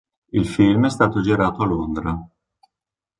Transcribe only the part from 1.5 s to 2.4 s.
a Londra.